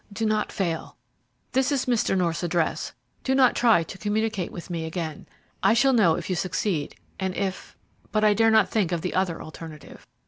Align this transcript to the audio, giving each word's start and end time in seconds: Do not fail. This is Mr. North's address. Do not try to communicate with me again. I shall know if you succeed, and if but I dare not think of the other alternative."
Do 0.11 0.25
not 0.25 0.51
fail. 0.51 0.97
This 1.51 1.71
is 1.71 1.85
Mr. 1.85 2.17
North's 2.17 2.41
address. 2.41 2.93
Do 3.23 3.35
not 3.35 3.55
try 3.55 3.83
to 3.83 3.97
communicate 3.99 4.51
with 4.51 4.67
me 4.71 4.85
again. 4.85 5.27
I 5.61 5.75
shall 5.75 5.93
know 5.93 6.15
if 6.15 6.27
you 6.27 6.35
succeed, 6.35 6.95
and 7.19 7.35
if 7.35 7.77
but 8.11 8.23
I 8.23 8.33
dare 8.33 8.49
not 8.49 8.67
think 8.67 8.91
of 8.91 9.01
the 9.03 9.13
other 9.13 9.39
alternative." 9.43 10.07